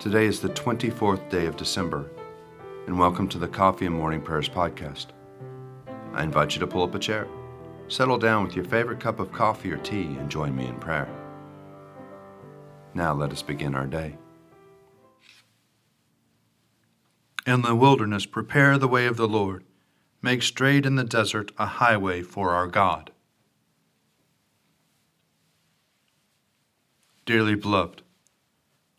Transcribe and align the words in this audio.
Today 0.00 0.24
is 0.24 0.40
the 0.40 0.48
24th 0.48 1.28
day 1.28 1.44
of 1.44 1.58
December, 1.58 2.10
and 2.86 2.98
welcome 2.98 3.28
to 3.28 3.36
the 3.36 3.46
Coffee 3.46 3.84
and 3.84 3.94
Morning 3.94 4.22
Prayers 4.22 4.48
podcast. 4.48 5.08
I 6.14 6.22
invite 6.22 6.54
you 6.54 6.60
to 6.60 6.66
pull 6.66 6.84
up 6.84 6.94
a 6.94 6.98
chair, 6.98 7.28
settle 7.88 8.16
down 8.16 8.42
with 8.42 8.56
your 8.56 8.64
favorite 8.64 8.98
cup 8.98 9.20
of 9.20 9.30
coffee 9.30 9.70
or 9.70 9.76
tea, 9.76 10.04
and 10.04 10.30
join 10.30 10.56
me 10.56 10.66
in 10.66 10.78
prayer. 10.78 11.06
Now 12.94 13.12
let 13.12 13.30
us 13.30 13.42
begin 13.42 13.74
our 13.74 13.86
day. 13.86 14.16
In 17.46 17.60
the 17.60 17.74
wilderness, 17.74 18.24
prepare 18.24 18.78
the 18.78 18.88
way 18.88 19.04
of 19.04 19.18
the 19.18 19.28
Lord. 19.28 19.64
Make 20.22 20.42
straight 20.42 20.86
in 20.86 20.96
the 20.96 21.04
desert 21.04 21.52
a 21.58 21.66
highway 21.66 22.22
for 22.22 22.52
our 22.52 22.68
God. 22.68 23.10
Dearly 27.26 27.54
beloved, 27.54 28.00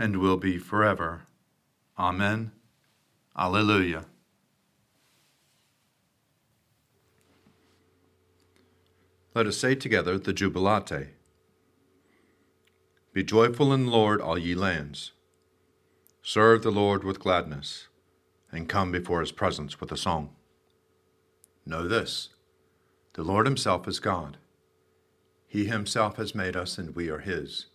and 0.00 0.16
will 0.16 0.38
be 0.38 0.56
forever. 0.56 1.26
Amen. 1.98 2.52
Alleluia. 3.36 4.06
Let 9.34 9.46
us 9.46 9.58
say 9.58 9.74
together 9.74 10.18
the 10.18 10.32
Jubilate. 10.32 11.08
Be 13.12 13.22
joyful 13.22 13.74
in 13.74 13.84
the 13.84 13.92
Lord, 13.92 14.22
all 14.22 14.38
ye 14.38 14.54
lands. 14.54 15.12
Serve 16.22 16.62
the 16.62 16.70
Lord 16.70 17.04
with 17.04 17.20
gladness, 17.20 17.88
and 18.50 18.70
come 18.70 18.90
before 18.90 19.20
his 19.20 19.32
presence 19.32 19.82
with 19.82 19.92
a 19.92 19.98
song. 19.98 20.30
Know 21.66 21.86
this 21.86 22.30
the 23.12 23.22
Lord 23.22 23.44
himself 23.44 23.86
is 23.86 24.00
God. 24.00 24.38
He 25.46 25.66
himself 25.66 26.16
has 26.16 26.34
made 26.34 26.56
us, 26.56 26.78
and 26.78 26.96
we 26.96 27.10
are 27.10 27.18
his. 27.18 27.66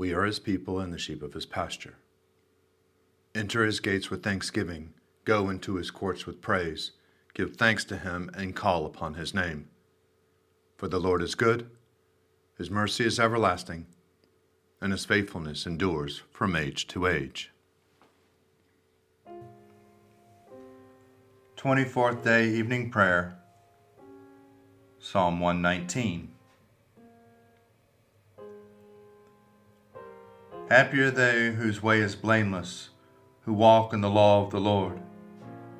We 0.00 0.14
are 0.14 0.24
his 0.24 0.38
people 0.38 0.80
and 0.80 0.94
the 0.94 0.98
sheep 0.98 1.22
of 1.22 1.34
his 1.34 1.44
pasture. 1.44 1.96
Enter 3.34 3.66
his 3.66 3.80
gates 3.80 4.08
with 4.08 4.22
thanksgiving, 4.22 4.94
go 5.26 5.50
into 5.50 5.74
his 5.74 5.90
courts 5.90 6.24
with 6.24 6.40
praise, 6.40 6.92
give 7.34 7.56
thanks 7.56 7.84
to 7.84 7.98
him, 7.98 8.30
and 8.32 8.56
call 8.56 8.86
upon 8.86 9.12
his 9.12 9.34
name. 9.34 9.68
For 10.78 10.88
the 10.88 10.98
Lord 10.98 11.20
is 11.20 11.34
good, 11.34 11.68
his 12.56 12.70
mercy 12.70 13.04
is 13.04 13.20
everlasting, 13.20 13.88
and 14.80 14.90
his 14.90 15.04
faithfulness 15.04 15.66
endures 15.66 16.22
from 16.30 16.56
age 16.56 16.86
to 16.86 17.06
age. 17.06 17.50
24th 21.58 22.24
Day 22.24 22.48
Evening 22.48 22.90
Prayer, 22.90 23.36
Psalm 24.98 25.40
119. 25.40 26.32
Happy 30.70 31.00
are 31.00 31.10
they 31.10 31.50
whose 31.50 31.82
way 31.82 31.98
is 31.98 32.14
blameless, 32.14 32.90
who 33.40 33.52
walk 33.52 33.92
in 33.92 34.02
the 34.02 34.08
law 34.08 34.44
of 34.44 34.52
the 34.52 34.60
Lord. 34.60 35.00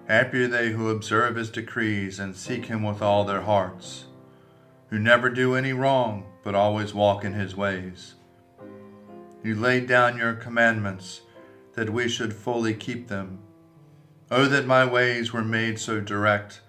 Happy 0.08 0.42
are 0.42 0.48
they 0.48 0.70
who 0.70 0.88
observe 0.88 1.36
his 1.36 1.48
decrees 1.48 2.18
and 2.18 2.34
seek 2.34 2.66
him 2.66 2.82
with 2.82 3.00
all 3.00 3.22
their 3.22 3.42
hearts, 3.42 4.06
who 4.88 4.98
never 4.98 5.30
do 5.30 5.54
any 5.54 5.72
wrong, 5.72 6.26
but 6.42 6.56
always 6.56 6.92
walk 6.92 7.24
in 7.24 7.34
his 7.34 7.54
ways. 7.54 8.16
You 9.44 9.54
laid 9.54 9.86
down 9.86 10.18
your 10.18 10.34
commandments 10.34 11.20
that 11.74 11.90
we 11.90 12.08
should 12.08 12.34
fully 12.34 12.74
keep 12.74 13.06
them. 13.06 13.38
Oh, 14.28 14.46
that 14.46 14.66
my 14.66 14.84
ways 14.84 15.32
were 15.32 15.44
made 15.44 15.78
so 15.78 16.00
direct 16.00 16.62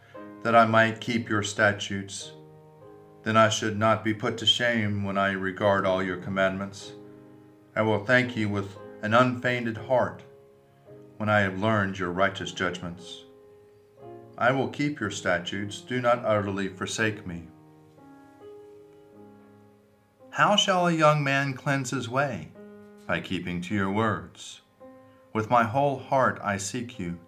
that 0.43 0.55
I 0.55 0.67
might 0.67 1.01
keep 1.01 1.27
your 1.27 1.41
statutes. 1.41 2.33
Then 3.23 3.35
I 3.35 3.49
should 3.49 3.79
not 3.79 4.03
be 4.03 4.13
put 4.13 4.37
to 4.37 4.45
shame 4.45 5.03
when 5.03 5.17
I 5.17 5.31
regard 5.31 5.87
all 5.87 6.03
your 6.03 6.17
commandments. 6.17 6.91
I 7.73 7.81
will 7.83 8.05
thank 8.05 8.35
you 8.35 8.49
with 8.49 8.77
an 9.01 9.13
unfeigned 9.13 9.77
heart 9.77 10.23
when 11.17 11.29
I 11.29 11.39
have 11.39 11.59
learned 11.59 11.97
your 11.97 12.11
righteous 12.11 12.51
judgments. 12.51 13.23
I 14.37 14.51
will 14.51 14.67
keep 14.67 14.99
your 14.99 15.11
statutes, 15.11 15.79
do 15.79 16.01
not 16.01 16.25
utterly 16.25 16.67
forsake 16.67 17.25
me. 17.25 17.47
How 20.31 20.55
shall 20.55 20.87
a 20.87 20.91
young 20.91 21.23
man 21.23 21.53
cleanse 21.53 21.91
his 21.91 22.09
way? 22.09 22.49
By 23.07 23.21
keeping 23.21 23.61
to 23.61 23.75
your 23.75 23.91
words. 23.91 24.61
With 25.31 25.49
my 25.49 25.63
whole 25.63 25.99
heart 25.99 26.39
I 26.43 26.57
seek 26.57 26.99
you. 26.99 27.19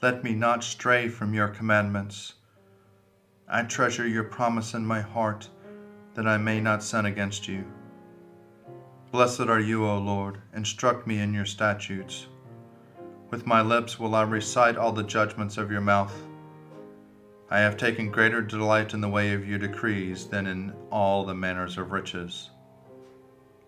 Let 0.00 0.24
me 0.24 0.34
not 0.34 0.64
stray 0.64 1.08
from 1.08 1.34
your 1.34 1.48
commandments. 1.48 2.34
I 3.46 3.62
treasure 3.64 4.06
your 4.06 4.24
promise 4.24 4.72
in 4.72 4.86
my 4.86 5.00
heart, 5.02 5.48
that 6.14 6.26
I 6.26 6.38
may 6.38 6.60
not 6.60 6.82
sin 6.82 7.06
against 7.06 7.46
you. 7.46 7.64
Blessed 9.12 9.40
are 9.40 9.60
you, 9.60 9.84
O 9.84 9.98
Lord, 9.98 10.38
instruct 10.54 11.06
me 11.06 11.18
in 11.18 11.34
your 11.34 11.44
statutes. 11.44 12.28
With 13.28 13.46
my 13.46 13.60
lips 13.60 14.00
will 14.00 14.14
I 14.14 14.22
recite 14.22 14.78
all 14.78 14.90
the 14.90 15.02
judgments 15.02 15.58
of 15.58 15.70
your 15.70 15.82
mouth. 15.82 16.14
I 17.50 17.58
have 17.58 17.76
taken 17.76 18.10
greater 18.10 18.40
delight 18.40 18.94
in 18.94 19.02
the 19.02 19.10
way 19.10 19.34
of 19.34 19.46
your 19.46 19.58
decrees 19.58 20.26
than 20.26 20.46
in 20.46 20.72
all 20.90 21.26
the 21.26 21.34
manners 21.34 21.76
of 21.76 21.92
riches. 21.92 22.48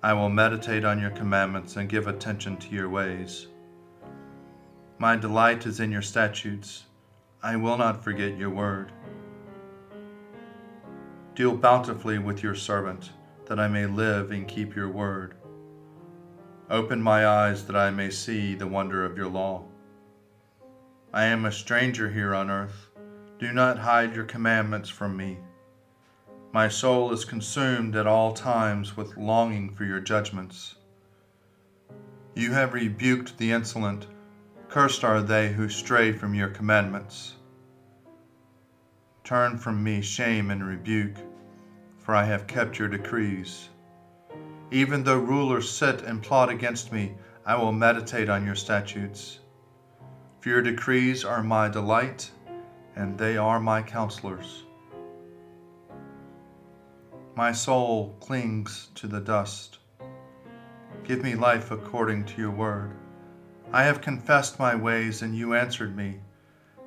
I 0.02 0.14
will 0.14 0.30
meditate 0.30 0.86
on 0.86 0.98
your 0.98 1.10
commandments 1.10 1.76
and 1.76 1.90
give 1.90 2.06
attention 2.06 2.56
to 2.56 2.74
your 2.74 2.88
ways. 2.88 3.48
My 4.96 5.14
delight 5.14 5.66
is 5.66 5.78
in 5.78 5.92
your 5.92 6.00
statutes. 6.00 6.84
I 7.42 7.56
will 7.56 7.76
not 7.76 8.02
forget 8.02 8.38
your 8.38 8.48
word. 8.48 8.92
Deal 11.34 11.54
bountifully 11.54 12.18
with 12.18 12.42
your 12.42 12.54
servant 12.54 13.10
that 13.46 13.60
I 13.60 13.68
may 13.68 13.86
live 13.86 14.30
and 14.30 14.48
keep 14.48 14.74
your 14.74 14.88
word. 14.88 15.34
Open 16.70 17.02
my 17.02 17.26
eyes 17.26 17.66
that 17.66 17.76
I 17.76 17.90
may 17.90 18.10
see 18.10 18.54
the 18.54 18.66
wonder 18.66 19.04
of 19.04 19.16
your 19.16 19.28
law. 19.28 19.64
I 21.12 21.24
am 21.24 21.44
a 21.44 21.52
stranger 21.52 22.10
here 22.10 22.34
on 22.34 22.50
earth. 22.50 22.88
Do 23.38 23.52
not 23.52 23.78
hide 23.78 24.14
your 24.14 24.24
commandments 24.24 24.88
from 24.88 25.16
me. 25.16 25.38
My 26.52 26.68
soul 26.68 27.12
is 27.12 27.24
consumed 27.24 27.96
at 27.96 28.06
all 28.06 28.32
times 28.32 28.96
with 28.96 29.16
longing 29.16 29.74
for 29.74 29.84
your 29.84 30.00
judgments. 30.00 30.76
You 32.34 32.52
have 32.52 32.74
rebuked 32.74 33.38
the 33.38 33.52
insolent. 33.52 34.06
Cursed 34.68 35.04
are 35.04 35.22
they 35.22 35.52
who 35.52 35.68
stray 35.68 36.12
from 36.12 36.34
your 36.34 36.48
commandments. 36.48 37.34
Turn 39.22 39.58
from 39.58 39.82
me 39.82 40.00
shame 40.00 40.50
and 40.50 40.66
rebuke 40.66 41.16
for 42.04 42.14
I 42.14 42.24
have 42.24 42.46
kept 42.46 42.78
your 42.78 42.88
decrees. 42.88 43.70
Even 44.74 45.04
though 45.04 45.20
rulers 45.20 45.70
sit 45.70 46.02
and 46.02 46.20
plot 46.20 46.48
against 46.50 46.90
me, 46.90 47.14
I 47.46 47.54
will 47.54 47.70
meditate 47.70 48.28
on 48.28 48.44
your 48.44 48.56
statutes. 48.56 49.38
For 50.40 50.48
your 50.48 50.62
decrees 50.62 51.24
are 51.24 51.44
my 51.44 51.68
delight, 51.68 52.28
and 52.96 53.16
they 53.16 53.36
are 53.36 53.60
my 53.60 53.82
counselors. 53.82 54.64
My 57.36 57.52
soul 57.52 58.16
clings 58.18 58.88
to 58.96 59.06
the 59.06 59.20
dust. 59.20 59.78
Give 61.04 61.22
me 61.22 61.36
life 61.36 61.70
according 61.70 62.24
to 62.24 62.40
your 62.40 62.50
word. 62.50 62.96
I 63.72 63.84
have 63.84 64.00
confessed 64.00 64.58
my 64.58 64.74
ways, 64.74 65.22
and 65.22 65.36
you 65.36 65.54
answered 65.54 65.96
me. 65.96 66.18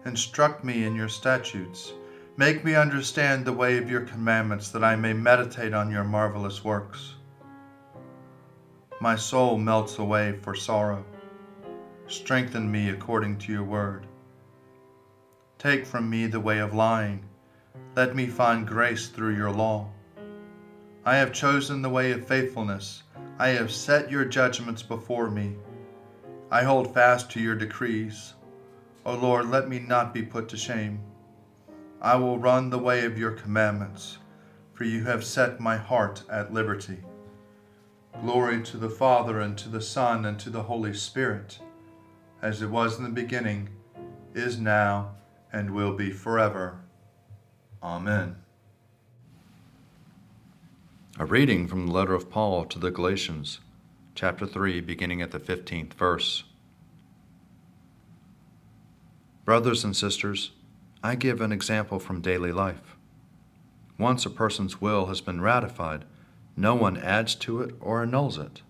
Instruct 0.04 0.62
me 0.62 0.84
in 0.84 0.94
your 0.94 1.08
statutes. 1.08 1.94
Make 2.36 2.66
me 2.66 2.76
understand 2.76 3.46
the 3.46 3.54
way 3.54 3.78
of 3.78 3.90
your 3.90 4.02
commandments, 4.02 4.72
that 4.72 4.84
I 4.84 4.98
may 4.98 5.14
meditate 5.14 5.74
on 5.74 5.90
your 5.90 6.04
marvelous 6.04 6.66
works. 6.66 7.14
My 9.00 9.16
soul 9.16 9.60
melts 9.60 10.00
away 10.00 10.40
for 10.42 10.56
sorrow. 10.56 11.06
Strengthen 12.08 12.72
me 12.72 12.90
according 12.90 13.38
to 13.40 13.52
your 13.52 13.64
word. 13.64 14.08
Take 15.60 15.86
from 15.86 16.10
me 16.10 16.26
the 16.26 16.40
way 16.40 16.58
of 16.58 16.74
lying. 16.74 17.24
Let 17.96 18.16
me 18.16 18.26
find 18.26 18.68
grace 18.68 19.10
through 19.10 19.36
your 19.36 19.52
law. 19.52 19.90
I 21.06 21.18
have 21.18 21.32
chosen 21.32 21.84
the 21.84 21.90
way 21.90 22.12
of 22.12 22.28
faithfulness. 22.28 23.04
I 23.38 23.50
have 23.50 23.72
set 23.72 24.10
your 24.10 24.26
judgments 24.26 24.82
before 24.82 25.30
me. 25.30 25.56
I 26.50 26.64
hold 26.64 26.92
fast 26.92 27.30
to 27.32 27.40
your 27.40 27.56
decrees. 27.56 28.34
O 29.06 29.14
Lord, 29.14 29.48
let 29.48 29.70
me 29.70 29.78
not 29.78 30.12
be 30.12 30.24
put 30.24 30.50
to 30.50 30.58
shame. 30.58 31.02
I 32.02 32.16
will 32.16 32.40
run 32.40 32.72
the 32.72 32.80
way 32.80 33.06
of 33.06 33.18
your 33.18 33.32
commandments, 33.32 34.18
for 34.74 34.86
you 34.86 35.04
have 35.04 35.24
set 35.24 35.60
my 35.60 35.78
heart 35.78 36.24
at 36.32 36.52
liberty. 36.52 36.98
Glory 38.24 38.64
to 38.64 38.78
the 38.78 38.90
Father, 38.90 39.40
and 39.40 39.58
to 39.60 39.70
the 39.70 39.82
Son, 39.82 40.26
and 40.26 40.40
to 40.40 40.50
the 40.50 40.64
Holy 40.64 40.94
Spirit, 40.94 41.60
as 42.42 42.62
it 42.62 42.70
was 42.70 42.98
in 42.98 43.04
the 43.04 43.10
beginning, 43.10 43.70
is 44.34 44.60
now, 44.60 45.12
and 45.54 45.72
will 45.72 45.94
be 45.94 46.10
forever. 46.10 46.80
Amen. 47.82 48.38
A 51.20 51.26
reading 51.26 51.68
from 51.68 51.86
the 51.86 51.94
letter 51.94 52.16
of 52.16 52.30
Paul 52.30 52.66
to 52.66 52.80
the 52.80 52.92
Galatians, 52.92 53.60
chapter 54.16 54.48
3, 54.48 54.82
beginning 54.82 55.22
at 55.22 55.32
the 55.32 55.40
15th 55.40 55.94
verse. 55.94 56.44
Brothers 59.46 59.84
and 59.84 59.96
sisters, 59.96 60.52
I 61.04 61.16
give 61.16 61.40
an 61.40 61.52
example 61.52 62.00
from 62.00 62.22
daily 62.22 62.52
life. 62.52 62.96
Once 64.00 64.26
a 64.26 64.30
person's 64.30 64.82
will 64.82 65.06
has 65.06 65.22
been 65.22 65.40
ratified, 65.40 66.04
no 66.58 66.74
one 66.74 66.98
adds 66.98 67.36
to 67.36 67.62
it 67.62 67.76
or 67.80 68.02
annuls 68.02 68.40
it. 68.40 68.62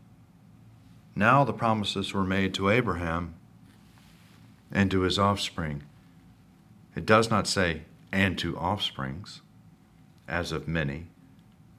Now 1.16 1.46
the 1.46 1.54
promises 1.54 2.14
were 2.14 2.26
made 2.26 2.54
to 2.56 2.70
Abraham 2.70 3.34
and 4.72 4.92
to 4.92 5.02
his 5.02 5.18
offspring. 5.18 5.84
It 6.96 7.06
does 7.06 7.30
not 7.30 7.48
say, 7.48 7.84
and 8.12 8.38
to 8.40 8.58
offsprings, 8.58 9.42
as 10.28 10.52
of 10.52 10.68
many, 10.68 11.08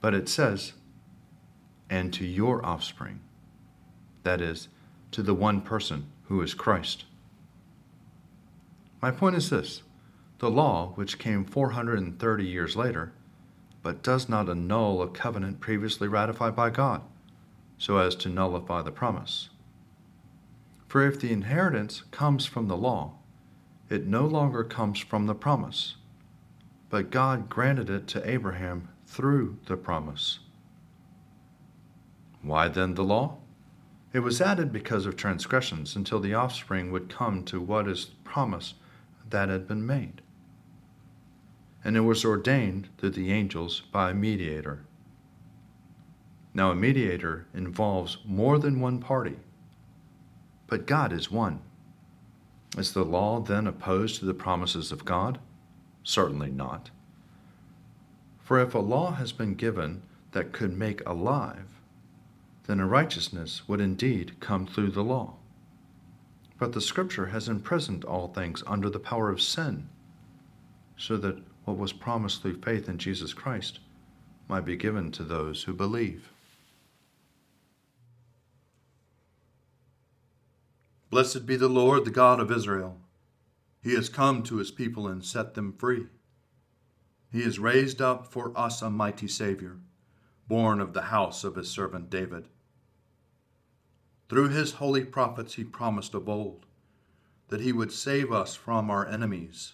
but 0.01 0.13
it 0.15 0.27
says, 0.27 0.73
and 1.89 2.11
to 2.13 2.25
your 2.25 2.65
offspring. 2.65 3.19
That 4.23 4.41
is, 4.41 4.67
to 5.11 5.21
the 5.21 5.33
one 5.33 5.61
person 5.61 6.07
who 6.27 6.41
is 6.41 6.53
Christ. 6.53 7.05
My 9.01 9.11
point 9.11 9.35
is 9.35 9.49
this 9.49 9.83
the 10.39 10.49
law, 10.49 10.93
which 10.95 11.19
came 11.19 11.43
430 11.43 12.45
years 12.45 12.75
later, 12.75 13.11
but 13.81 14.03
does 14.03 14.27
not 14.27 14.49
annul 14.49 15.01
a 15.01 15.07
covenant 15.07 15.59
previously 15.59 16.07
ratified 16.07 16.55
by 16.55 16.69
God, 16.69 17.01
so 17.77 17.97
as 17.97 18.15
to 18.15 18.29
nullify 18.29 18.81
the 18.81 18.91
promise. 18.91 19.49
For 20.87 21.05
if 21.05 21.19
the 21.19 21.31
inheritance 21.31 22.03
comes 22.11 22.45
from 22.45 22.67
the 22.67 22.77
law, 22.77 23.13
it 23.89 24.05
no 24.05 24.25
longer 24.25 24.63
comes 24.63 24.99
from 24.99 25.25
the 25.25 25.35
promise, 25.35 25.95
but 26.89 27.11
God 27.11 27.49
granted 27.49 27.89
it 27.89 28.07
to 28.07 28.29
Abraham 28.29 28.89
through 29.05 29.57
the 29.65 29.77
promise. 29.77 30.39
Why 32.41 32.67
then 32.67 32.95
the 32.95 33.03
law? 33.03 33.37
It 34.11 34.19
was 34.19 34.41
added 34.41 34.71
because 34.73 35.05
of 35.05 35.15
transgressions 35.15 35.95
until 35.95 36.19
the 36.19 36.33
offspring 36.33 36.91
would 36.91 37.09
come 37.09 37.43
to 37.45 37.61
what 37.61 37.87
is 37.87 38.05
promise 38.23 38.73
that 39.29 39.49
had 39.49 39.67
been 39.67 39.85
made 39.85 40.21
and 41.83 41.95
it 41.95 42.01
was 42.01 42.25
ordained 42.25 42.89
through 42.97 43.11
the 43.11 43.31
angels 43.31 43.81
by 43.91 44.11
a 44.11 44.13
mediator. 44.13 44.85
Now, 46.53 46.71
a 46.71 46.75
mediator 46.75 47.47
involves 47.53 48.17
more 48.25 48.59
than 48.59 48.81
one 48.81 48.99
party, 48.99 49.37
but 50.67 50.87
God 50.87 51.13
is 51.13 51.31
one. 51.31 51.61
Is 52.77 52.93
the 52.93 53.05
law 53.05 53.39
then 53.39 53.65
opposed 53.67 54.19
to 54.19 54.25
the 54.25 54.33
promises 54.33 54.91
of 54.91 55.05
God? 55.05 55.39
Certainly 56.03 56.51
not. 56.51 56.89
For 58.39 58.59
if 58.59 58.73
a 58.73 58.79
law 58.79 59.11
has 59.11 59.31
been 59.31 59.55
given 59.55 60.01
that 60.31 60.51
could 60.53 60.77
make 60.77 61.07
alive, 61.07 61.81
then 62.67 62.79
a 62.79 62.87
righteousness 62.87 63.67
would 63.67 63.79
indeed 63.79 64.39
come 64.39 64.67
through 64.67 64.91
the 64.91 65.03
law. 65.03 65.35
But 66.57 66.73
the 66.73 66.81
Scripture 66.81 67.27
has 67.27 67.47
imprisoned 67.47 68.03
all 68.03 68.27
things 68.27 68.63
under 68.67 68.89
the 68.89 68.99
power 68.99 69.29
of 69.29 69.41
sin, 69.41 69.89
so 70.97 71.15
that 71.17 71.37
what 71.69 71.77
was 71.77 71.93
promised 71.93 72.41
through 72.41 72.59
faith 72.59 72.89
in 72.89 72.97
Jesus 72.97 73.31
Christ 73.31 73.79
might 74.47 74.65
be 74.65 74.75
given 74.75 75.11
to 75.11 75.23
those 75.23 75.63
who 75.63 75.73
believe. 75.73 76.31
Blessed 81.11 81.45
be 81.45 81.55
the 81.55 81.69
Lord, 81.69 82.05
the 82.05 82.11
God 82.11 82.39
of 82.39 82.51
Israel. 82.51 82.97
He 83.83 83.93
has 83.93 84.09
come 84.09 84.41
to 84.43 84.57
his 84.57 84.71
people 84.71 85.07
and 85.07 85.23
set 85.23 85.53
them 85.53 85.71
free. 85.73 86.07
He 87.31 87.43
has 87.43 87.59
raised 87.59 88.01
up 88.01 88.25
for 88.25 88.51
us 88.57 88.81
a 88.81 88.89
mighty 88.89 89.27
Savior, 89.27 89.77
born 90.47 90.81
of 90.81 90.93
the 90.93 91.03
house 91.03 91.43
of 91.43 91.55
his 91.55 91.69
servant 91.69 92.09
David. 92.09 92.47
Through 94.27 94.49
his 94.49 94.73
holy 94.73 95.03
prophets 95.03 95.53
he 95.53 95.63
promised 95.63 96.15
of 96.15 96.27
old 96.27 96.65
that 97.49 97.61
he 97.61 97.71
would 97.71 97.91
save 97.91 98.31
us 98.31 98.55
from 98.55 98.89
our 98.89 99.07
enemies 99.07 99.73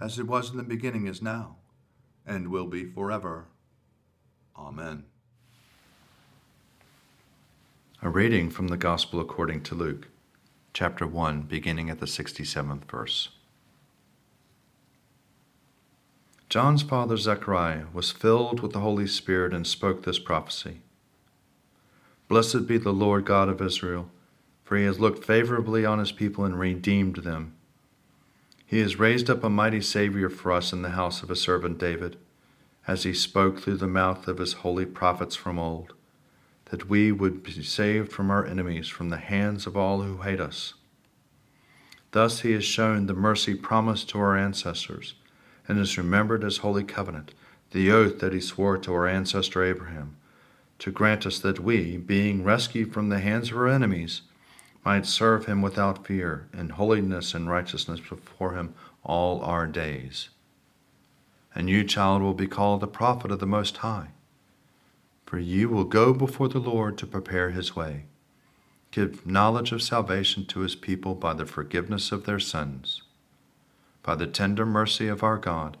as 0.00 0.18
it 0.18 0.26
was 0.26 0.50
in 0.50 0.56
the 0.56 0.62
beginning, 0.62 1.06
is 1.06 1.20
now, 1.20 1.56
and 2.26 2.48
will 2.48 2.66
be 2.66 2.84
forever. 2.84 3.46
Amen. 4.56 5.04
A 8.02 8.08
reading 8.08 8.50
from 8.50 8.68
the 8.68 8.78
Gospel 8.78 9.20
according 9.20 9.62
to 9.64 9.74
Luke, 9.74 10.08
chapter 10.72 11.06
1, 11.06 11.42
beginning 11.42 11.90
at 11.90 12.00
the 12.00 12.06
67th 12.06 12.84
verse. 12.84 13.28
John's 16.48 16.82
father 16.82 17.16
Zechariah 17.16 17.84
was 17.92 18.10
filled 18.10 18.60
with 18.60 18.72
the 18.72 18.80
Holy 18.80 19.06
Spirit 19.06 19.52
and 19.54 19.66
spoke 19.66 20.02
this 20.02 20.18
prophecy 20.18 20.80
Blessed 22.26 22.66
be 22.66 22.78
the 22.78 22.92
Lord 22.92 23.24
God 23.24 23.48
of 23.48 23.60
Israel, 23.60 24.10
for 24.64 24.76
he 24.76 24.84
has 24.84 24.98
looked 24.98 25.24
favorably 25.24 25.84
on 25.84 25.98
his 25.98 26.12
people 26.12 26.44
and 26.44 26.58
redeemed 26.58 27.16
them. 27.16 27.54
He 28.70 28.78
has 28.82 29.00
raised 29.00 29.28
up 29.28 29.42
a 29.42 29.50
mighty 29.50 29.80
Savior 29.80 30.28
for 30.28 30.52
us 30.52 30.72
in 30.72 30.82
the 30.82 30.90
house 30.90 31.24
of 31.24 31.28
his 31.28 31.40
servant 31.40 31.76
David, 31.76 32.16
as 32.86 33.02
he 33.02 33.12
spoke 33.12 33.58
through 33.58 33.78
the 33.78 33.88
mouth 33.88 34.28
of 34.28 34.38
his 34.38 34.52
holy 34.52 34.86
prophets 34.86 35.34
from 35.34 35.58
old, 35.58 35.92
that 36.66 36.88
we 36.88 37.10
would 37.10 37.42
be 37.42 37.64
saved 37.64 38.12
from 38.12 38.30
our 38.30 38.46
enemies, 38.46 38.86
from 38.86 39.08
the 39.08 39.16
hands 39.16 39.66
of 39.66 39.76
all 39.76 40.02
who 40.02 40.18
hate 40.18 40.38
us, 40.38 40.74
Thus 42.12 42.42
he 42.42 42.52
has 42.52 42.64
shown 42.64 43.06
the 43.06 43.12
mercy 43.12 43.56
promised 43.56 44.08
to 44.10 44.20
our 44.20 44.36
ancestors, 44.36 45.14
and 45.66 45.76
has 45.76 45.98
remembered 45.98 46.44
his 46.44 46.58
holy 46.58 46.84
covenant, 46.84 47.34
the 47.72 47.90
oath 47.90 48.20
that 48.20 48.32
he 48.32 48.40
swore 48.40 48.78
to 48.78 48.94
our 48.94 49.08
ancestor 49.08 49.64
Abraham, 49.64 50.14
to 50.78 50.92
grant 50.92 51.26
us 51.26 51.40
that 51.40 51.58
we, 51.58 51.96
being 51.96 52.44
rescued 52.44 52.94
from 52.94 53.08
the 53.08 53.18
hands 53.18 53.50
of 53.50 53.56
our 53.56 53.66
enemies, 53.66 54.22
might 54.84 55.06
serve 55.06 55.46
him 55.46 55.62
without 55.62 56.06
fear, 56.06 56.48
in 56.52 56.70
holiness 56.70 57.34
and 57.34 57.50
righteousness 57.50 58.00
before 58.00 58.54
him 58.54 58.74
all 59.02 59.40
our 59.42 59.66
days. 59.66 60.30
And 61.54 61.68
you, 61.68 61.84
child, 61.84 62.22
will 62.22 62.34
be 62.34 62.46
called 62.46 62.80
the 62.80 62.86
prophet 62.86 63.30
of 63.30 63.40
the 63.40 63.46
Most 63.46 63.78
High, 63.78 64.08
for 65.26 65.38
you 65.38 65.68
will 65.68 65.84
go 65.84 66.12
before 66.12 66.48
the 66.48 66.58
Lord 66.58 66.96
to 66.98 67.06
prepare 67.06 67.50
his 67.50 67.76
way 67.76 68.04
give 68.90 69.24
knowledge 69.24 69.72
of 69.72 69.82
salvation 69.82 70.44
to 70.44 70.60
his 70.60 70.74
people 70.74 71.14
by 71.14 71.32
the 71.32 71.46
forgiveness 71.46 72.10
of 72.10 72.24
their 72.24 72.40
sins. 72.40 73.02
By 74.02 74.16
the 74.16 74.26
tender 74.26 74.66
mercy 74.66 75.06
of 75.08 75.22
our 75.22 75.38
God, 75.38 75.76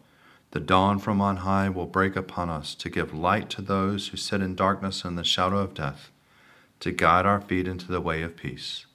the 0.52 0.60
dawn 0.60 0.98
from 0.98 1.20
on 1.20 1.38
high 1.38 1.68
will 1.68 1.86
break 1.86 2.16
upon 2.16 2.50
us 2.50 2.74
to 2.76 2.90
give 2.90 3.14
light 3.14 3.50
to 3.50 3.62
those 3.62 4.08
who 4.08 4.16
sit 4.16 4.40
in 4.40 4.54
darkness 4.54 5.04
and 5.04 5.16
the 5.16 5.24
shadow 5.24 5.58
of 5.58 5.74
death, 5.74 6.10
to 6.80 6.92
guide 6.92 7.26
our 7.26 7.40
feet 7.40 7.66
into 7.68 7.88
the 7.88 8.00
way 8.00 8.22
of 8.22 8.36
peace. 8.36 8.86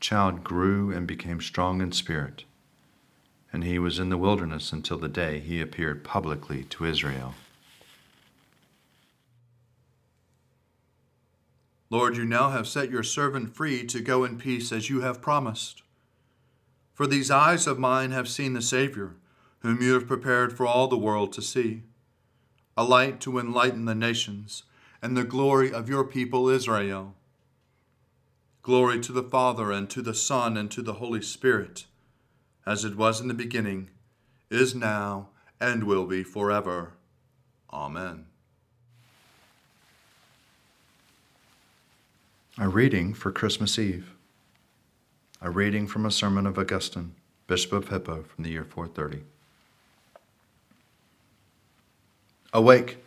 Child 0.00 0.44
grew 0.44 0.92
and 0.92 1.06
became 1.06 1.40
strong 1.40 1.80
in 1.80 1.92
spirit, 1.92 2.44
and 3.52 3.64
he 3.64 3.78
was 3.78 3.98
in 3.98 4.10
the 4.10 4.18
wilderness 4.18 4.72
until 4.72 4.98
the 4.98 5.08
day 5.08 5.40
he 5.40 5.60
appeared 5.60 6.04
publicly 6.04 6.64
to 6.64 6.84
Israel. 6.84 7.34
Lord, 11.88 12.16
you 12.16 12.24
now 12.24 12.50
have 12.50 12.66
set 12.66 12.90
your 12.90 13.02
servant 13.02 13.54
free 13.54 13.84
to 13.86 14.00
go 14.00 14.24
in 14.24 14.38
peace 14.38 14.72
as 14.72 14.90
you 14.90 15.00
have 15.00 15.22
promised. 15.22 15.82
For 16.94 17.06
these 17.06 17.30
eyes 17.30 17.66
of 17.66 17.78
mine 17.78 18.10
have 18.10 18.28
seen 18.28 18.54
the 18.54 18.62
Savior, 18.62 19.16
whom 19.60 19.82
you 19.82 19.94
have 19.94 20.06
prepared 20.06 20.56
for 20.56 20.66
all 20.66 20.88
the 20.88 20.96
world 20.96 21.32
to 21.32 21.42
see, 21.42 21.82
a 22.76 22.84
light 22.84 23.20
to 23.20 23.38
enlighten 23.38 23.84
the 23.84 23.94
nations, 23.94 24.62
and 25.00 25.16
the 25.16 25.24
glory 25.24 25.72
of 25.72 25.88
your 25.88 26.04
people 26.04 26.48
Israel. 26.48 27.15
Glory 28.66 28.98
to 28.98 29.12
the 29.12 29.22
Father, 29.22 29.70
and 29.70 29.88
to 29.88 30.02
the 30.02 30.12
Son, 30.12 30.56
and 30.56 30.68
to 30.72 30.82
the 30.82 30.94
Holy 30.94 31.22
Spirit, 31.22 31.86
as 32.66 32.84
it 32.84 32.96
was 32.96 33.20
in 33.20 33.28
the 33.28 33.32
beginning, 33.32 33.90
is 34.50 34.74
now, 34.74 35.28
and 35.60 35.84
will 35.84 36.04
be 36.04 36.24
forever. 36.24 36.94
Amen. 37.72 38.26
A 42.58 42.68
reading 42.68 43.14
for 43.14 43.30
Christmas 43.30 43.78
Eve. 43.78 44.16
A 45.40 45.48
reading 45.48 45.86
from 45.86 46.04
a 46.04 46.10
sermon 46.10 46.44
of 46.44 46.58
Augustine, 46.58 47.14
Bishop 47.46 47.72
of 47.72 47.88
Hippo, 47.90 48.24
from 48.24 48.42
the 48.42 48.50
year 48.50 48.64
430. 48.64 49.22
Awake! 52.52 52.98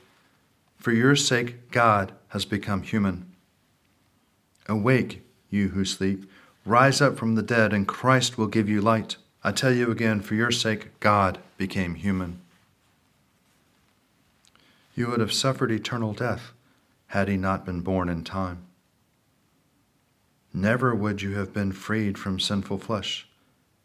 For 0.77 0.93
your 0.93 1.17
sake, 1.17 1.69
God 1.71 2.13
has 2.29 2.45
become 2.45 2.81
human. 2.81 3.35
Awake, 4.69 5.25
you 5.49 5.69
who 5.69 5.85
sleep. 5.85 6.29
Rise 6.65 7.01
up 7.01 7.17
from 7.17 7.35
the 7.35 7.41
dead, 7.41 7.73
and 7.73 7.87
Christ 7.87 8.37
will 8.37 8.47
give 8.47 8.69
you 8.69 8.81
light. 8.81 9.17
I 9.43 9.51
tell 9.51 9.73
you 9.73 9.89
again, 9.89 10.21
for 10.21 10.35
your 10.35 10.51
sake, 10.51 10.99
God 10.99 11.39
became 11.57 11.95
human. 11.95 12.41
You 14.95 15.07
would 15.07 15.19
have 15.19 15.33
suffered 15.33 15.71
eternal 15.71 16.13
death 16.13 16.51
had 17.07 17.27
he 17.27 17.37
not 17.37 17.65
been 17.65 17.81
born 17.81 18.09
in 18.09 18.23
time. 18.23 18.65
Never 20.53 20.93
would 20.93 21.21
you 21.21 21.35
have 21.35 21.53
been 21.53 21.71
freed 21.71 22.17
from 22.17 22.39
sinful 22.39 22.79
flesh 22.79 23.27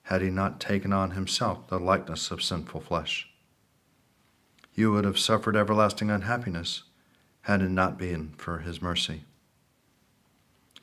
had 0.04 0.22
he 0.22 0.30
not 0.30 0.60
taken 0.60 0.92
on 0.92 1.12
himself 1.12 1.68
the 1.68 1.78
likeness 1.78 2.30
of 2.30 2.42
sinful 2.42 2.80
flesh. 2.80 3.28
You 4.74 4.92
would 4.92 5.04
have 5.04 5.18
suffered 5.18 5.56
everlasting 5.56 6.10
unhappiness 6.10 6.82
had 7.42 7.62
it 7.62 7.70
not 7.70 7.98
been 7.98 8.34
for 8.36 8.58
his 8.58 8.82
mercy. 8.82 9.22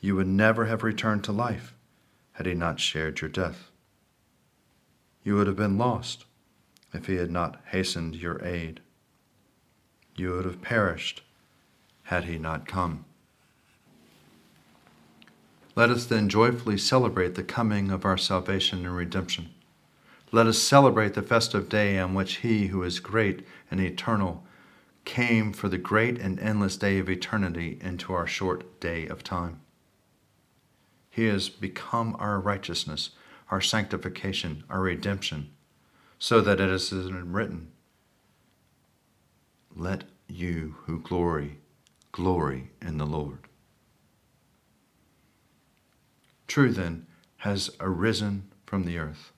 You 0.01 0.15
would 0.15 0.27
never 0.27 0.65
have 0.65 0.83
returned 0.83 1.23
to 1.25 1.31
life 1.31 1.75
had 2.33 2.47
he 2.47 2.55
not 2.55 2.79
shared 2.79 3.21
your 3.21 3.29
death. 3.29 3.69
You 5.23 5.35
would 5.35 5.45
have 5.45 5.55
been 5.55 5.77
lost 5.77 6.25
if 6.91 7.05
he 7.05 7.15
had 7.15 7.29
not 7.29 7.61
hastened 7.67 8.15
your 8.15 8.43
aid. 8.43 8.81
You 10.15 10.31
would 10.31 10.45
have 10.45 10.61
perished 10.61 11.21
had 12.03 12.25
he 12.25 12.39
not 12.39 12.67
come. 12.67 13.05
Let 15.75 15.89
us 15.89 16.05
then 16.05 16.27
joyfully 16.27 16.77
celebrate 16.77 17.35
the 17.35 17.43
coming 17.43 17.91
of 17.91 18.03
our 18.03 18.17
salvation 18.17 18.85
and 18.85 18.95
redemption. 18.95 19.49
Let 20.31 20.47
us 20.47 20.57
celebrate 20.57 21.13
the 21.13 21.21
festive 21.21 21.69
day 21.69 21.99
on 21.99 22.13
which 22.13 22.37
He 22.37 22.67
who 22.67 22.83
is 22.83 22.99
great 22.99 23.45
and 23.69 23.79
eternal 23.79 24.43
came 25.05 25.53
for 25.53 25.69
the 25.69 25.77
great 25.77 26.19
and 26.19 26.39
endless 26.39 26.75
day 26.75 26.99
of 26.99 27.09
eternity 27.09 27.77
into 27.81 28.13
our 28.13 28.27
short 28.27 28.79
day 28.79 29.07
of 29.07 29.23
time. 29.23 29.61
He 31.11 31.25
has 31.25 31.49
become 31.49 32.15
our 32.17 32.39
righteousness, 32.39 33.11
our 33.51 33.61
sanctification, 33.61 34.63
our 34.69 34.79
redemption, 34.79 35.51
so 36.17 36.39
that 36.41 36.61
it 36.61 36.69
is 36.69 36.91
written, 36.91 37.67
Let 39.75 40.05
you 40.27 40.77
who 40.85 40.99
glory, 41.01 41.59
glory 42.13 42.71
in 42.81 42.97
the 42.97 43.05
Lord. 43.05 43.49
True, 46.47 46.71
then, 46.71 47.07
has 47.37 47.69
arisen 47.81 48.49
from 48.65 48.85
the 48.85 48.97
earth. 48.97 49.33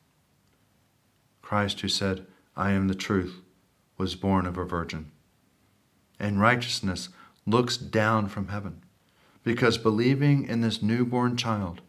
Christ, 1.42 1.82
who 1.82 1.88
said, 1.88 2.28
I 2.56 2.72
am 2.72 2.88
the 2.88 2.96
truth, 2.96 3.42
was 3.98 4.16
born 4.16 4.46
of 4.46 4.58
a 4.58 4.66
virgin. 4.66 5.12
And 6.20 6.40
righteousness 6.40 7.10
looks 7.48 7.78
down 7.78 8.30
from 8.30 8.50
heaven, 8.50 8.83
because 9.44 9.78
believing 9.78 10.48
in 10.48 10.62
this 10.62 10.82
newborn 10.82 11.36
child, 11.38 11.82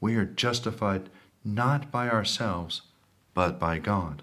we 0.00 0.16
are 0.16 0.24
justified 0.24 1.08
not 1.44 1.90
by 1.90 2.08
ourselves, 2.08 2.82
but 3.34 3.58
by 3.58 3.78
God. 3.78 4.22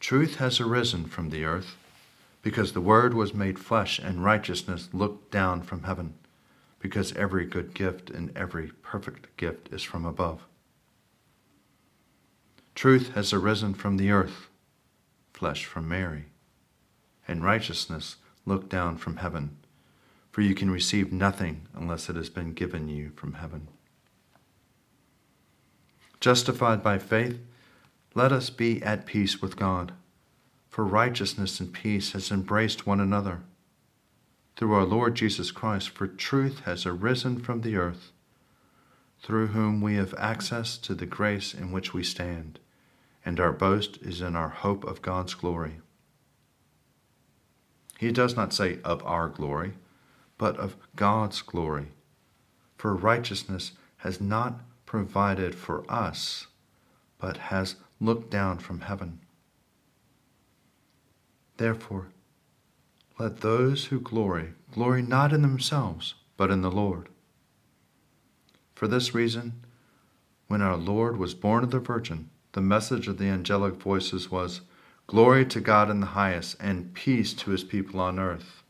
Truth 0.00 0.36
has 0.36 0.60
arisen 0.60 1.06
from 1.06 1.30
the 1.30 1.44
earth, 1.44 1.76
because 2.42 2.72
the 2.72 2.80
Word 2.80 3.14
was 3.14 3.34
made 3.34 3.58
flesh, 3.58 3.98
and 3.98 4.24
righteousness 4.24 4.88
looked 4.92 5.30
down 5.30 5.62
from 5.62 5.84
heaven 5.84 6.14
because 6.84 7.14
every 7.14 7.46
good 7.46 7.72
gift 7.72 8.10
and 8.10 8.30
every 8.36 8.70
perfect 8.82 9.34
gift 9.38 9.70
is 9.72 9.82
from 9.82 10.04
above. 10.04 10.42
Truth 12.74 13.14
has 13.14 13.32
arisen 13.32 13.72
from 13.72 13.96
the 13.96 14.10
earth, 14.10 14.50
flesh 15.32 15.64
from 15.64 15.88
Mary, 15.88 16.26
and 17.26 17.42
righteousness 17.42 18.16
looked 18.44 18.68
down 18.68 18.98
from 18.98 19.16
heaven, 19.16 19.56
for 20.34 20.40
you 20.40 20.52
can 20.52 20.68
receive 20.68 21.12
nothing 21.12 21.68
unless 21.76 22.08
it 22.08 22.16
has 22.16 22.28
been 22.28 22.52
given 22.52 22.88
you 22.88 23.12
from 23.14 23.34
heaven. 23.34 23.68
Justified 26.18 26.82
by 26.82 26.98
faith, 26.98 27.38
let 28.16 28.32
us 28.32 28.50
be 28.50 28.82
at 28.82 29.06
peace 29.06 29.40
with 29.40 29.54
God, 29.54 29.92
for 30.68 30.84
righteousness 30.84 31.60
and 31.60 31.72
peace 31.72 32.14
has 32.14 32.32
embraced 32.32 32.84
one 32.84 32.98
another 32.98 33.42
through 34.56 34.74
our 34.74 34.84
Lord 34.84 35.14
Jesus 35.14 35.52
Christ, 35.52 35.90
for 35.90 36.08
truth 36.08 36.62
has 36.64 36.84
arisen 36.84 37.38
from 37.38 37.60
the 37.60 37.76
earth, 37.76 38.10
through 39.22 39.48
whom 39.48 39.80
we 39.80 39.94
have 39.94 40.14
access 40.18 40.76
to 40.78 40.96
the 40.96 41.06
grace 41.06 41.54
in 41.54 41.70
which 41.70 41.94
we 41.94 42.02
stand, 42.02 42.58
and 43.24 43.38
our 43.38 43.52
boast 43.52 43.98
is 43.98 44.20
in 44.20 44.34
our 44.34 44.48
hope 44.48 44.82
of 44.82 45.00
God's 45.00 45.34
glory. 45.34 45.76
He 48.00 48.10
does 48.10 48.34
not 48.34 48.52
say 48.52 48.80
of 48.82 49.00
our 49.04 49.28
glory, 49.28 49.74
but 50.38 50.56
of 50.56 50.76
God's 50.96 51.42
glory, 51.42 51.92
for 52.76 52.94
righteousness 52.94 53.72
has 53.98 54.20
not 54.20 54.60
provided 54.86 55.54
for 55.54 55.84
us, 55.90 56.46
but 57.18 57.36
has 57.36 57.76
looked 58.00 58.30
down 58.30 58.58
from 58.58 58.80
heaven. 58.80 59.20
Therefore, 61.56 62.08
let 63.18 63.40
those 63.40 63.86
who 63.86 64.00
glory 64.00 64.54
glory 64.72 65.02
not 65.02 65.32
in 65.32 65.42
themselves, 65.42 66.14
but 66.36 66.50
in 66.50 66.62
the 66.62 66.70
Lord. 66.70 67.08
For 68.74 68.88
this 68.88 69.14
reason, 69.14 69.64
when 70.48 70.60
our 70.60 70.76
Lord 70.76 71.16
was 71.16 71.32
born 71.32 71.62
of 71.62 71.70
the 71.70 71.78
Virgin, 71.78 72.28
the 72.52 72.60
message 72.60 73.06
of 73.06 73.18
the 73.18 73.28
angelic 73.28 73.76
voices 73.76 74.32
was, 74.32 74.62
Glory 75.06 75.46
to 75.46 75.60
God 75.60 75.90
in 75.90 76.00
the 76.00 76.06
highest, 76.08 76.56
and 76.58 76.92
peace 76.92 77.32
to 77.34 77.50
his 77.50 77.62
people 77.62 78.00
on 78.00 78.18
earth. 78.18 78.63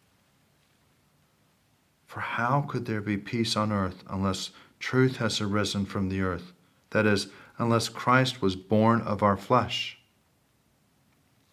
For 2.14 2.21
how 2.21 2.61
could 2.61 2.87
there 2.87 3.00
be 3.00 3.16
peace 3.16 3.56
on 3.56 3.73
earth 3.73 4.04
unless 4.09 4.52
truth 4.78 5.16
has 5.16 5.40
arisen 5.40 5.85
from 5.85 6.09
the 6.09 6.21
earth? 6.21 6.52
That 6.90 7.06
is, 7.06 7.26
unless 7.59 7.88
Christ 7.88 8.40
was 8.40 8.54
born 8.54 9.00
of 9.00 9.25
our 9.25 9.37
flesh. 9.37 9.99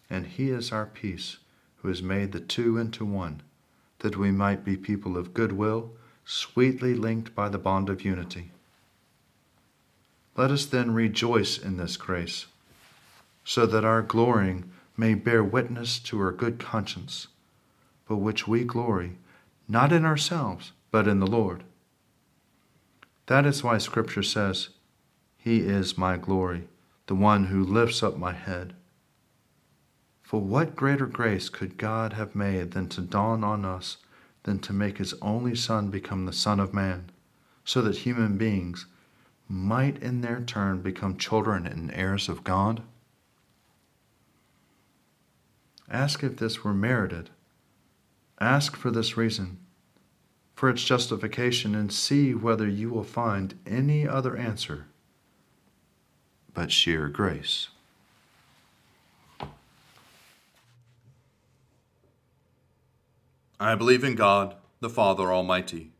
And 0.08 0.24
he 0.24 0.50
is 0.50 0.70
our 0.70 0.86
peace 0.86 1.38
who 1.78 1.88
has 1.88 2.00
made 2.00 2.30
the 2.30 2.38
two 2.38 2.78
into 2.78 3.04
one, 3.04 3.42
that 3.98 4.16
we 4.16 4.30
might 4.30 4.64
be 4.64 4.76
people 4.76 5.18
of 5.18 5.34
good 5.34 5.50
will, 5.50 5.90
sweetly 6.24 6.94
linked 6.94 7.34
by 7.34 7.48
the 7.48 7.58
bond 7.58 7.88
of 7.88 8.04
unity. 8.04 8.52
Let 10.36 10.52
us 10.52 10.64
then 10.64 10.94
rejoice 10.94 11.58
in 11.58 11.76
this 11.76 11.96
grace, 11.96 12.46
so 13.44 13.66
that 13.66 13.84
our 13.84 14.00
glorying 14.00 14.70
may 14.96 15.14
bear 15.14 15.42
witness 15.42 15.98
to 15.98 16.20
our 16.20 16.30
good 16.30 16.60
conscience, 16.60 17.26
but 18.06 18.18
which 18.18 18.46
we 18.46 18.62
glory 18.62 19.16
not 19.72 19.90
in 19.90 20.04
ourselves, 20.04 20.72
but 20.90 21.08
in 21.08 21.18
the 21.18 21.26
Lord. 21.26 21.64
That 23.24 23.46
is 23.46 23.64
why 23.64 23.78
Scripture 23.78 24.22
says, 24.22 24.68
He 25.38 25.60
is 25.60 25.96
my 25.96 26.18
glory, 26.18 26.68
the 27.06 27.14
one 27.14 27.46
who 27.46 27.64
lifts 27.64 28.02
up 28.02 28.18
my 28.18 28.34
head. 28.34 28.74
For 30.22 30.42
what 30.42 30.76
greater 30.76 31.06
grace 31.06 31.48
could 31.48 31.78
God 31.78 32.12
have 32.12 32.34
made 32.34 32.72
than 32.72 32.90
to 32.90 33.00
dawn 33.00 33.42
on 33.42 33.64
us, 33.64 33.96
than 34.42 34.58
to 34.58 34.74
make 34.74 34.98
His 34.98 35.14
only 35.22 35.54
Son 35.54 35.88
become 35.88 36.26
the 36.26 36.34
Son 36.34 36.60
of 36.60 36.74
Man, 36.74 37.10
so 37.64 37.80
that 37.80 37.98
human 37.98 38.36
beings 38.36 38.84
might 39.48 39.96
in 40.02 40.20
their 40.20 40.42
turn 40.42 40.82
become 40.82 41.16
children 41.16 41.66
and 41.66 41.90
heirs 41.94 42.28
of 42.28 42.44
God? 42.44 42.82
Ask 45.90 46.22
if 46.22 46.36
this 46.36 46.62
were 46.62 46.74
merited. 46.74 47.30
Ask 48.38 48.76
for 48.76 48.90
this 48.90 49.16
reason, 49.16 49.61
for 50.62 50.70
its 50.70 50.84
justification, 50.84 51.74
and 51.74 51.92
see 51.92 52.32
whether 52.32 52.68
you 52.68 52.88
will 52.88 53.02
find 53.02 53.58
any 53.66 54.06
other 54.06 54.36
answer 54.36 54.86
but 56.54 56.70
sheer 56.70 57.08
grace. 57.08 57.70
I 63.58 63.74
believe 63.74 64.04
in 64.04 64.14
God, 64.14 64.54
the 64.78 64.88
Father 64.88 65.32
Almighty, 65.32 65.90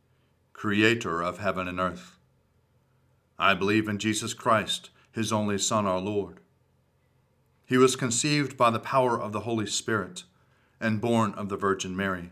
creator 0.53 1.21
of 1.21 1.39
heaven 1.39 1.67
and 1.67 1.81
earth. 1.81 2.17
I 3.37 3.55
believe 3.55 3.89
in 3.89 3.99
Jesus 3.99 4.33
Christ, 4.33 4.91
his 5.11 5.33
only 5.33 5.57
Son, 5.57 5.85
our 5.85 5.99
Lord. 5.99 6.39
He 7.65 7.77
was 7.77 7.97
conceived 7.97 8.55
by 8.55 8.69
the 8.69 8.79
power 8.79 9.19
of 9.19 9.33
the 9.33 9.41
Holy 9.41 9.67
Spirit 9.67 10.23
and 10.79 11.01
born 11.01 11.33
of 11.33 11.49
the 11.49 11.57
Virgin 11.57 11.97
Mary, 11.97 12.31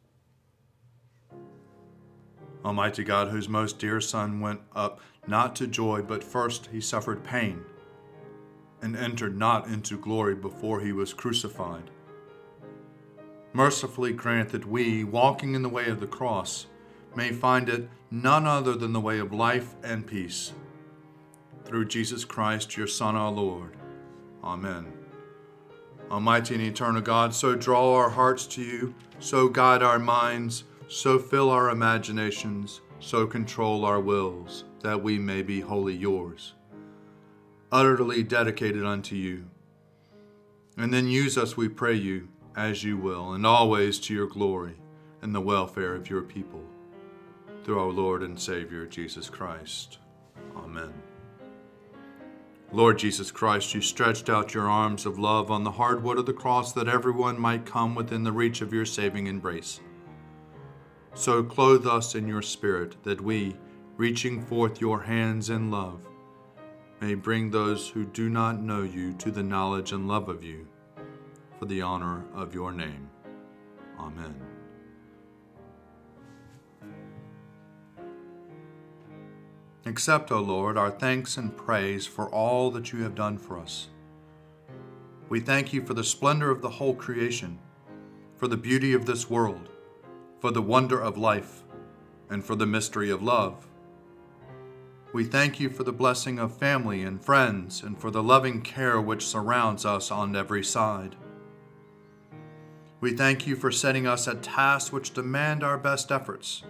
Almighty 2.63 3.03
God, 3.03 3.29
whose 3.29 3.49
most 3.49 3.79
dear 3.79 4.01
Son 4.01 4.39
went 4.39 4.61
up 4.75 4.99
not 5.27 5.55
to 5.57 5.67
joy, 5.67 6.01
but 6.01 6.23
first 6.23 6.69
he 6.71 6.81
suffered 6.81 7.23
pain, 7.23 7.63
and 8.81 8.95
entered 8.95 9.37
not 9.37 9.67
into 9.67 9.97
glory 9.97 10.35
before 10.35 10.81
he 10.81 10.91
was 10.91 11.13
crucified 11.13 11.89
mercifully 13.53 14.13
grant 14.13 14.49
that 14.49 14.67
we, 14.67 15.03
walking 15.03 15.55
in 15.55 15.61
the 15.61 15.69
way 15.69 15.87
of 15.87 15.99
the 15.99 16.07
cross, 16.07 16.67
may 17.15 17.31
find 17.31 17.67
it 17.69 17.89
none 18.09 18.47
other 18.47 18.75
than 18.75 18.93
the 18.93 18.99
way 18.99 19.19
of 19.19 19.33
life 19.33 19.75
and 19.83 20.07
peace. 20.07 20.53
Through 21.65 21.85
Jesus 21.85 22.25
Christ, 22.25 22.77
your 22.77 22.87
Son, 22.87 23.15
our 23.15 23.31
Lord. 23.31 23.75
Amen. 24.43 24.91
Almighty 26.09 26.55
and 26.55 26.63
eternal 26.63 27.01
God, 27.01 27.33
so 27.33 27.55
draw 27.55 27.95
our 27.95 28.09
hearts 28.09 28.45
to 28.47 28.61
you, 28.61 28.93
so 29.19 29.47
guide 29.47 29.83
our 29.83 29.99
minds, 29.99 30.63
so 30.91 31.17
fill 31.17 31.49
our 31.49 31.69
imaginations, 31.69 32.81
so 32.99 33.25
control 33.25 33.85
our 33.85 34.01
wills, 34.01 34.65
that 34.81 35.01
we 35.01 35.17
may 35.17 35.41
be 35.41 35.61
wholly 35.61 35.95
yours, 35.95 36.53
utterly 37.71 38.21
dedicated 38.23 38.83
unto 38.83 39.15
you. 39.15 39.45
And 40.75 40.93
then 40.93 41.07
use 41.07 41.37
us, 41.37 41.55
we 41.55 41.69
pray 41.69 41.93
you 41.93 42.27
as 42.57 42.83
you 42.83 42.97
will, 42.97 43.31
and 43.31 43.45
always 43.45 43.99
to 44.01 44.13
your 44.13 44.27
glory 44.27 44.75
and 45.21 45.33
the 45.33 45.39
welfare 45.39 45.95
of 45.95 46.09
your 46.09 46.23
people. 46.23 46.61
Through 47.63 47.79
our 47.79 47.91
Lord 47.91 48.21
and 48.21 48.37
Savior, 48.37 48.85
Jesus 48.85 49.29
Christ. 49.29 49.97
Amen. 50.57 50.93
Lord 52.73 52.99
Jesus 52.99 53.31
Christ, 53.31 53.73
you 53.73 53.79
stretched 53.79 54.29
out 54.29 54.53
your 54.53 54.69
arms 54.69 55.05
of 55.05 55.17
love 55.17 55.51
on 55.51 55.63
the 55.63 55.71
hard 55.71 56.03
wood 56.03 56.17
of 56.17 56.25
the 56.25 56.33
cross 56.33 56.73
that 56.73 56.89
everyone 56.89 57.39
might 57.39 57.65
come 57.65 57.95
within 57.95 58.23
the 58.23 58.33
reach 58.33 58.59
of 58.59 58.73
your 58.73 58.85
saving 58.85 59.27
embrace. 59.27 59.79
So 61.13 61.43
clothe 61.43 61.85
us 61.85 62.15
in 62.15 62.27
your 62.27 62.41
Spirit 62.41 62.95
that 63.03 63.21
we, 63.21 63.55
reaching 63.97 64.41
forth 64.43 64.81
your 64.81 65.01
hands 65.01 65.49
in 65.49 65.69
love, 65.69 66.07
may 66.99 67.15
bring 67.15 67.51
those 67.51 67.89
who 67.89 68.05
do 68.05 68.29
not 68.29 68.61
know 68.61 68.83
you 68.83 69.13
to 69.13 69.29
the 69.29 69.43
knowledge 69.43 69.91
and 69.91 70.07
love 70.07 70.29
of 70.29 70.43
you 70.43 70.67
for 71.59 71.65
the 71.65 71.81
honor 71.81 72.23
of 72.33 72.55
your 72.55 72.71
name. 72.71 73.09
Amen. 73.99 74.35
Accept, 79.85 80.31
O 80.31 80.39
Lord, 80.39 80.77
our 80.77 80.91
thanks 80.91 81.37
and 81.37 81.55
praise 81.55 82.05
for 82.05 82.29
all 82.29 82.71
that 82.71 82.93
you 82.93 83.03
have 83.03 83.15
done 83.15 83.37
for 83.37 83.59
us. 83.59 83.89
We 85.27 85.39
thank 85.39 85.73
you 85.73 85.83
for 85.85 85.93
the 85.93 86.03
splendor 86.03 86.51
of 86.51 86.61
the 86.61 86.69
whole 86.69 86.95
creation, 86.95 87.59
for 88.37 88.47
the 88.47 88.57
beauty 88.57 88.93
of 88.93 89.05
this 89.05 89.29
world, 89.29 89.69
for 90.41 90.49
the 90.49 90.61
wonder 90.61 90.99
of 90.99 91.19
life, 91.19 91.61
and 92.27 92.43
for 92.43 92.55
the 92.55 92.65
mystery 92.65 93.11
of 93.11 93.21
love. 93.21 93.67
We 95.13 95.23
thank 95.23 95.59
you 95.59 95.69
for 95.69 95.83
the 95.83 95.93
blessing 95.93 96.39
of 96.39 96.57
family 96.57 97.03
and 97.03 97.23
friends, 97.23 97.83
and 97.83 97.95
for 97.95 98.09
the 98.09 98.23
loving 98.23 98.63
care 98.63 98.99
which 98.99 99.27
surrounds 99.27 99.85
us 99.85 100.09
on 100.09 100.35
every 100.35 100.63
side. 100.63 101.15
We 103.01 103.13
thank 103.13 103.45
you 103.45 103.55
for 103.55 103.71
setting 103.71 104.07
us 104.07 104.27
at 104.27 104.41
tasks 104.41 104.91
which 104.91 105.13
demand 105.13 105.63
our 105.63 105.77
best 105.77 106.11
efforts 106.11 106.63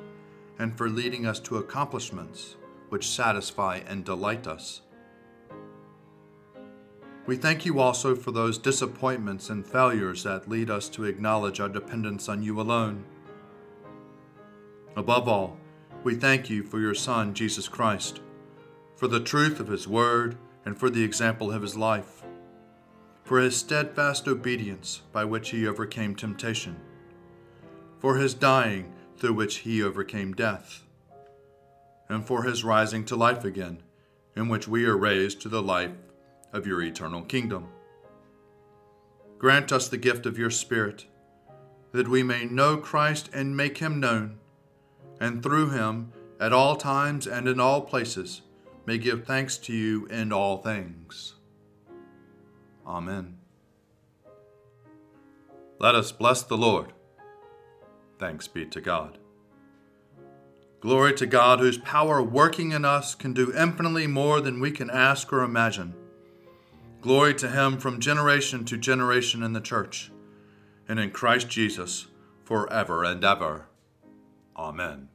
and 0.60 0.78
for 0.78 0.90
leading 0.90 1.26
us 1.26 1.40
to 1.40 1.58
accomplishments 1.58 2.58
which 2.90 3.08
satisfy 3.08 3.80
and 3.88 4.04
delight 4.04 4.48
us. 4.48 4.82
We 7.26 7.38
thank 7.38 7.66
you 7.66 7.80
also 7.80 8.16
for 8.16 8.32
those 8.32 8.58
disappointments 8.58 9.50
and 9.50 9.66
failures 9.66 10.24
that 10.24 10.50
lead 10.50 10.70
us 10.70 10.90
to 10.90 11.06
acknowledge 11.06 11.62
our 11.62 11.70
dependence 11.70 12.28
on 12.28 12.44
you 12.44 12.60
alone. 12.60 13.06
Above 14.96 15.28
all, 15.28 15.58
we 16.04 16.16
thank 16.16 16.50
you 16.50 16.64
for 16.64 16.80
your 16.80 16.94
Son, 16.94 17.34
Jesus 17.34 17.68
Christ, 17.68 18.20
for 18.96 19.08
the 19.08 19.20
truth 19.20 19.60
of 19.60 19.70
his 19.70 19.88
word 19.88 20.38
and 20.66 20.78
for 20.78 20.90
the 20.90 21.04
example 21.04 21.52
of 21.52 21.62
his 21.62 21.78
life, 21.78 22.24
for 23.24 23.40
his 23.40 23.56
steadfast 23.56 24.28
obedience 24.28 25.02
by 25.12 25.24
which 25.24 25.52
he 25.52 25.66
overcame 25.66 26.16
temptation, 26.16 26.76
for 28.00 28.18
his 28.18 28.34
dying 28.34 28.92
through 29.16 29.34
which 29.34 29.60
he 29.60 29.82
overcame 29.82 30.34
death, 30.34 30.84
and 32.10 32.26
for 32.26 32.44
his 32.44 32.64
rising 32.64 33.06
to 33.06 33.16
life 33.16 33.46
again, 33.46 33.82
in 34.36 34.50
which 34.50 34.68
we 34.68 34.86
are 34.86 34.98
raised 34.98 35.40
to 35.40 35.50
the 35.50 35.62
life 35.62 35.92
of 36.52 36.68
your 36.68 36.82
eternal 36.82 37.22
kingdom. 37.22 37.68
Grant 39.38 39.72
us 39.72 39.88
the 39.88 39.98
gift 39.98 40.26
of 40.26 40.38
your 40.38 40.50
Spirit, 40.52 41.06
that 41.94 42.10
we 42.10 42.24
may 42.24 42.46
know 42.46 42.76
Christ 42.76 43.30
and 43.34 43.56
make 43.56 43.78
him 43.78 44.00
known, 44.00 44.38
and 45.22 45.44
through 45.44 45.70
him, 45.70 46.12
at 46.40 46.52
all 46.52 46.76
times 46.76 47.28
and 47.28 47.48
in 47.48 47.60
all 47.60 47.82
places, 47.82 48.42
may 48.88 48.98
give 48.98 49.24
thanks 49.24 49.58
to 49.60 49.74
you 49.74 50.08
in 50.08 50.34
all 50.34 50.58
things. 50.58 51.36
Amen. 52.88 53.38
Let 55.78 55.94
us 55.94 56.12
bless 56.12 56.42
the 56.42 56.58
Lord. 56.58 56.94
Thanks 58.18 58.48
be 58.48 58.66
to 58.66 58.82
God. 58.82 59.20
Glory 60.80 61.14
to 61.14 61.28
God, 61.28 61.60
whose 61.60 61.78
power 61.78 62.24
working 62.24 62.72
in 62.72 62.84
us 62.84 63.14
can 63.14 63.34
do 63.34 63.54
infinitely 63.56 64.08
more 64.08 64.42
than 64.42 64.60
we 64.60 64.72
can 64.72 64.90
ask 64.90 65.32
or 65.32 65.44
imagine. 65.44 65.94
Glory 67.02 67.36
to 67.36 67.50
him 67.50 67.78
from 67.78 68.00
generation 68.00 68.66
to 68.66 68.78
generation 68.78 69.44
in 69.44 69.54
the 69.54 69.62
church, 69.62 70.12
and 70.88 71.00
in 71.00 71.12
Christ 71.12 71.50
Jesus 71.50 72.08
forever 72.44 73.04
and 73.04 73.24
ever. 73.24 73.68
Amen. 74.58 75.11